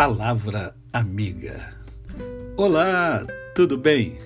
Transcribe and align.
Palavra 0.00 0.74
Amiga. 0.94 1.76
Olá, 2.56 3.22
tudo 3.54 3.76
bem? 3.76 4.16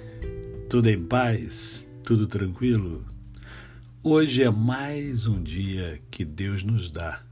Tudo 0.70 0.88
em 0.88 1.04
paz? 1.04 1.84
Tudo 2.04 2.28
tranquilo? 2.28 3.04
Hoje 4.00 4.44
é 4.44 4.50
mais 4.50 5.26
um 5.26 5.42
dia 5.42 6.00
que 6.12 6.24
Deus 6.24 6.62
nos 6.62 6.92
dá 6.92 7.24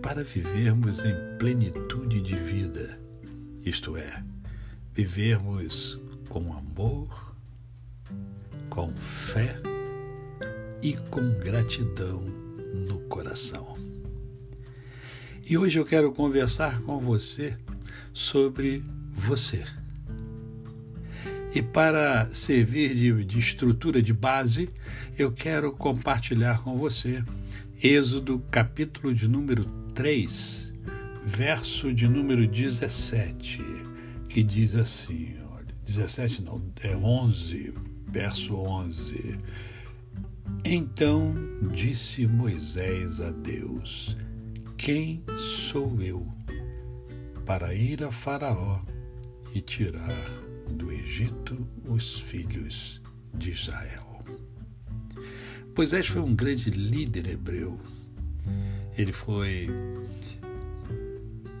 para 0.00 0.22
vivermos 0.22 1.04
em 1.04 1.12
plenitude 1.40 2.20
de 2.20 2.36
vida, 2.36 3.00
isto 3.64 3.96
é, 3.96 4.22
vivermos 4.94 5.98
com 6.28 6.52
amor, 6.52 7.34
com 8.70 8.94
fé 8.94 9.56
e 10.80 10.92
com 11.10 11.36
gratidão 11.40 12.20
no 12.72 13.00
coração. 13.08 13.75
E 15.48 15.56
hoje 15.56 15.78
eu 15.78 15.84
quero 15.84 16.10
conversar 16.10 16.80
com 16.80 16.98
você 16.98 17.56
sobre 18.12 18.82
você. 19.12 19.62
E 21.54 21.62
para 21.62 22.28
servir 22.30 22.92
de, 22.96 23.24
de, 23.24 23.38
estrutura 23.38 24.02
de 24.02 24.12
base, 24.12 24.68
eu 25.16 25.30
quero 25.30 25.70
compartilhar 25.70 26.64
com 26.64 26.76
você 26.76 27.22
Êxodo, 27.80 28.42
capítulo 28.50 29.14
de 29.14 29.28
número 29.28 29.64
3, 29.94 30.74
verso 31.24 31.94
de 31.94 32.08
número 32.08 32.44
17, 32.44 33.62
que 34.28 34.42
diz 34.42 34.74
assim: 34.74 35.36
olha, 35.52 35.72
17 35.86 36.42
não, 36.42 36.60
é 36.82 36.96
11, 36.96 37.72
verso 38.08 38.56
11. 38.56 39.38
Então 40.64 41.36
disse 41.72 42.26
Moisés 42.26 43.20
a 43.20 43.30
Deus: 43.30 44.16
quem 44.76 45.24
sou 45.38 46.00
eu 46.00 46.26
para 47.44 47.74
ir 47.74 48.04
a 48.04 48.12
Faraó 48.12 48.82
e 49.54 49.60
tirar 49.60 50.28
do 50.70 50.92
Egito 50.92 51.66
os 51.84 52.20
filhos 52.20 53.00
de 53.34 53.52
Israel? 53.52 54.24
Moisés 55.76 56.08
foi 56.08 56.20
um 56.20 56.34
grande 56.34 56.70
líder 56.70 57.28
hebreu. 57.28 57.78
Ele 58.96 59.12
foi 59.12 59.68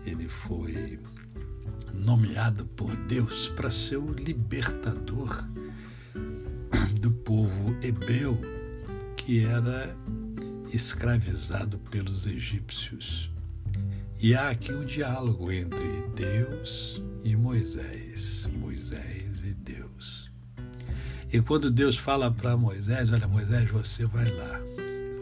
ele 0.06 0.28
foi 0.28 0.98
nomeado 1.92 2.64
por 2.66 2.94
Deus 2.96 3.48
para 3.48 3.70
ser 3.70 3.96
o 3.96 4.12
libertador 4.12 5.44
do 7.00 7.10
povo 7.10 7.76
hebreu 7.82 8.38
que 9.16 9.40
era 9.40 9.96
escravizado 10.76 11.78
pelos 11.90 12.26
egípcios. 12.26 13.30
E 14.18 14.34
há 14.34 14.50
aqui 14.50 14.72
um 14.72 14.84
diálogo 14.84 15.50
entre 15.50 16.02
Deus 16.14 17.02
e 17.24 17.34
Moisés, 17.34 18.46
Moisés 18.52 19.42
e 19.42 19.54
Deus. 19.54 20.30
E 21.32 21.40
quando 21.40 21.70
Deus 21.70 21.96
fala 21.96 22.30
para 22.30 22.56
Moisés: 22.56 23.10
Olha, 23.10 23.26
Moisés, 23.26 23.70
você 23.70 24.04
vai 24.04 24.30
lá, 24.30 24.60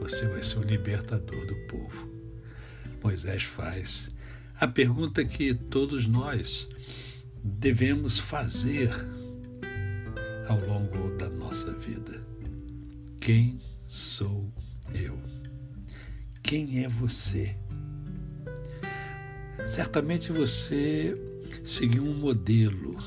você 0.01 0.27
vai 0.27 0.43
ser 0.43 0.59
o 0.59 0.63
libertador 0.63 1.47
do 1.47 1.55
povo. 1.69 2.09
Moisés 3.03 3.45
faz 3.45 4.11
a 4.61 4.67
pergunta 4.67 5.25
que 5.25 5.55
todos 5.55 6.07
nós 6.07 6.69
devemos 7.43 8.19
fazer 8.19 8.91
ao 10.49 10.59
longo 10.61 11.17
da 11.17 11.31
nossa 11.31 11.73
vida: 11.75 12.21
Quem 13.21 13.61
sou 13.87 14.53
eu? 14.93 15.17
Quem 16.45 16.85
é 16.85 16.89
você? 16.89 17.57
Certamente 19.67 20.31
você 20.31 21.15
seguiu 21.65 22.05
um 22.05 22.13
modelo, 22.13 22.99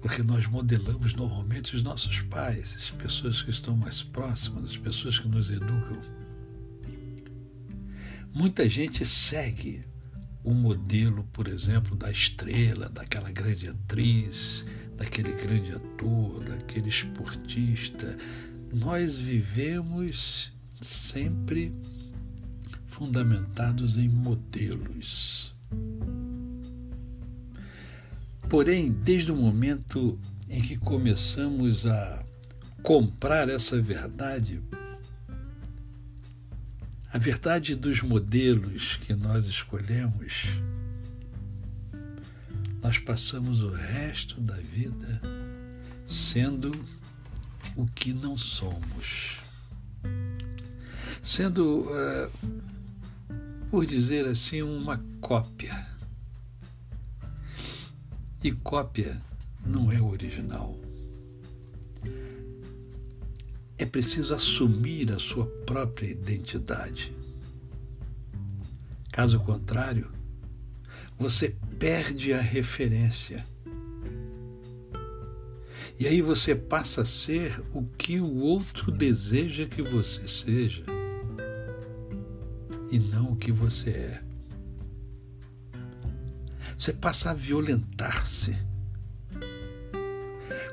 porque 0.00 0.24
nós 0.24 0.44
modelamos 0.48 1.14
normalmente 1.14 1.76
os 1.76 1.84
nossos 1.84 2.20
pais, 2.22 2.74
as 2.76 2.90
pessoas 2.90 3.42
que 3.42 3.50
estão 3.50 3.76
mais 3.76 4.02
próximas, 4.02 4.72
as 4.72 4.76
pessoas 4.76 5.20
que 5.20 5.28
nos 5.28 5.52
educam. 5.52 6.00
Muita 8.34 8.68
gente 8.68 9.06
segue 9.06 9.84
o 10.42 10.52
modelo, 10.52 11.22
por 11.32 11.46
exemplo, 11.46 11.94
da 11.94 12.10
estrela, 12.10 12.88
daquela 12.88 13.30
grande 13.30 13.68
atriz, 13.68 14.66
daquele 14.96 15.32
grande 15.34 15.70
ator, 15.70 16.42
daquele 16.42 16.88
esportista, 16.88 18.18
nós 18.74 19.16
vivemos 19.16 20.52
sempre 20.82 21.74
fundamentados 22.88 23.96
em 23.96 24.08
modelos. 24.08 25.54
Porém, 28.48 28.92
desde 28.92 29.32
o 29.32 29.36
momento 29.36 30.18
em 30.48 30.60
que 30.60 30.76
começamos 30.76 31.86
a 31.86 32.22
comprar 32.82 33.48
essa 33.48 33.80
verdade, 33.80 34.60
a 37.12 37.16
verdade 37.16 37.74
dos 37.74 38.02
modelos 38.02 38.96
que 38.96 39.14
nós 39.14 39.46
escolhemos, 39.46 40.44
nós 42.82 42.98
passamos 42.98 43.62
o 43.62 43.70
resto 43.70 44.40
da 44.40 44.56
vida 44.56 45.20
sendo 46.04 46.72
o 47.76 47.86
que 47.86 48.12
não 48.12 48.36
somos. 48.36 49.41
Sendo, 51.22 51.82
uh, 51.82 52.30
por 53.70 53.86
dizer 53.86 54.26
assim, 54.26 54.60
uma 54.60 54.98
cópia. 55.20 55.86
E 58.42 58.50
cópia 58.50 59.16
não 59.64 59.92
é 59.92 60.02
original. 60.02 60.76
É 63.78 63.86
preciso 63.86 64.34
assumir 64.34 65.12
a 65.12 65.18
sua 65.20 65.46
própria 65.64 66.08
identidade. 66.10 67.14
Caso 69.12 69.38
contrário, 69.40 70.10
você 71.16 71.54
perde 71.78 72.32
a 72.32 72.40
referência 72.40 73.46
e 76.00 76.06
aí 76.08 76.20
você 76.20 76.52
passa 76.52 77.02
a 77.02 77.04
ser 77.04 77.62
o 77.72 77.84
que 77.84 78.18
o 78.18 78.38
outro 78.38 78.90
deseja 78.90 79.66
que 79.66 79.82
você 79.82 80.26
seja 80.26 80.91
e 82.92 82.98
não 82.98 83.32
o 83.32 83.36
que 83.36 83.50
você 83.50 83.90
é. 83.90 84.22
Você 86.78 86.92
passa 86.92 87.32
a 87.32 87.34
violentar-se. 87.34 88.56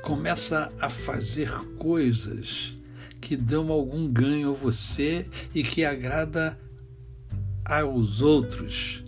Começa 0.02 0.72
a 0.80 0.88
fazer 0.88 1.50
coisas 1.76 2.76
que 3.20 3.36
dão 3.36 3.72
algum 3.72 4.06
ganho 4.06 4.50
a 4.50 4.54
você 4.54 5.28
e 5.52 5.64
que 5.64 5.84
agrada 5.84 6.56
aos 7.64 8.22
outros. 8.22 9.02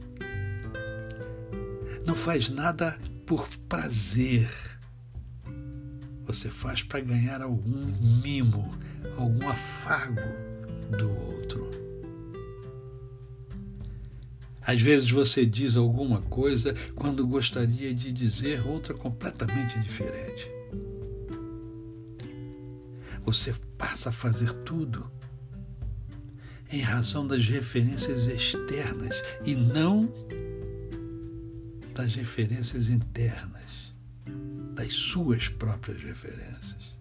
Não 2.04 2.16
faz 2.16 2.48
nada 2.48 2.98
por 3.24 3.48
prazer 3.68 4.48
você 6.32 6.48
faz 6.48 6.82
para 6.82 7.00
ganhar 7.00 7.42
algum 7.42 7.92
mimo, 8.22 8.70
algum 9.18 9.48
afago 9.48 10.22
do 10.96 11.10
outro. 11.10 11.81
Às 14.64 14.80
vezes 14.80 15.10
você 15.10 15.44
diz 15.44 15.76
alguma 15.76 16.22
coisa 16.22 16.74
quando 16.94 17.26
gostaria 17.26 17.92
de 17.94 18.12
dizer 18.12 18.66
outra 18.66 18.94
completamente 18.94 19.78
diferente. 19.80 20.48
Você 23.24 23.54
passa 23.76 24.10
a 24.10 24.12
fazer 24.12 24.52
tudo 24.64 25.10
em 26.70 26.80
razão 26.80 27.26
das 27.26 27.46
referências 27.46 28.26
externas 28.26 29.22
e 29.44 29.54
não 29.54 30.12
das 31.94 32.14
referências 32.14 32.88
internas 32.88 33.92
das 34.74 34.92
suas 34.94 35.48
próprias 35.48 36.02
referências. 36.02 36.92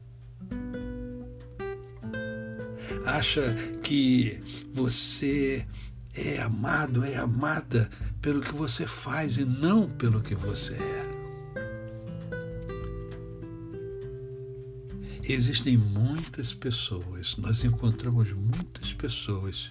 Acha 3.05 3.53
que 3.81 4.39
você 4.73 5.65
é 6.13 6.41
amado, 6.41 7.03
é 7.03 7.15
amada 7.15 7.89
pelo 8.21 8.41
que 8.41 8.53
você 8.53 8.85
faz 8.85 9.37
e 9.37 9.45
não 9.45 9.89
pelo 9.89 10.21
que 10.21 10.35
você 10.35 10.73
é. 10.73 11.11
Existem 15.23 15.77
muitas 15.77 16.53
pessoas, 16.53 17.37
nós 17.37 17.63
encontramos 17.63 18.31
muitas 18.33 18.93
pessoas 18.93 19.69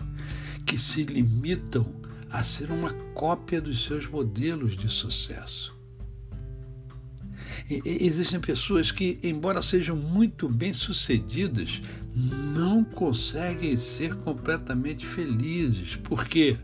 que 0.65 0.79
se 0.79 1.03
limitam 1.03 1.85
a 2.31 2.43
ser 2.43 2.71
uma 2.71 2.95
cópia 3.15 3.61
dos 3.61 3.85
seus 3.85 4.07
modelos 4.07 4.77
de 4.77 4.89
sucesso. 4.89 5.80
Existem 7.71 8.41
pessoas 8.41 8.91
que, 8.91 9.21
embora 9.23 9.63
sejam 9.63 9.95
muito 9.95 10.49
bem-sucedidas, 10.49 11.81
não 12.53 12.83
conseguem 12.83 13.77
ser 13.77 14.17
completamente 14.17 15.07
felizes. 15.07 15.95
Por 15.95 16.27
quê? 16.27 16.59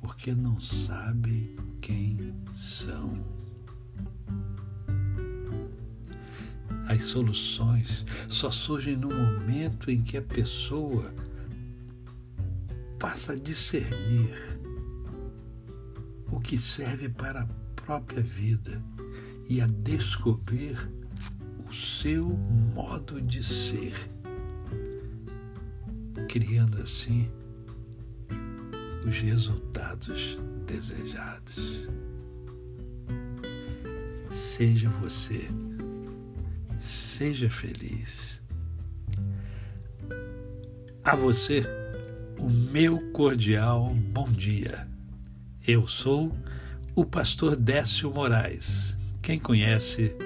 Porque 0.00 0.32
não 0.32 0.58
sabem 0.58 1.54
quem 1.82 2.34
são. 2.54 3.22
As 6.88 7.04
soluções 7.04 8.02
só 8.28 8.50
surgem 8.50 8.96
no 8.96 9.08
momento 9.08 9.90
em 9.90 10.02
que 10.02 10.16
a 10.16 10.22
pessoa 10.22 11.14
passa 12.98 13.34
a 13.34 13.36
discernir 13.36 14.58
o 16.32 16.40
que 16.40 16.56
serve 16.56 17.10
para 17.10 17.42
a 17.42 17.46
própria 17.76 18.22
vida 18.22 18.82
e 19.48 19.60
a 19.60 19.66
descobrir 19.66 20.76
o 21.68 21.74
seu 21.74 22.28
modo 22.28 23.20
de 23.20 23.42
ser, 23.42 23.94
criando 26.28 26.80
assim 26.82 27.30
os 29.06 29.18
resultados 29.20 30.38
desejados. 30.66 31.88
Seja 34.30 34.88
você 34.90 35.48
Seja 36.78 37.50
feliz. 37.50 38.40
A 41.02 41.16
você, 41.16 41.64
o 42.38 42.48
meu 42.48 43.10
cordial 43.10 43.92
bom 43.92 44.30
dia. 44.30 44.86
Eu 45.66 45.88
sou 45.88 46.32
o 46.94 47.04
pastor 47.04 47.56
Décio 47.56 48.12
Moraes. 48.14 48.96
Quem 49.28 49.38
conhece, 49.38 50.16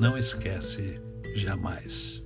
não 0.00 0.16
esquece 0.16 0.98
jamais. 1.34 2.25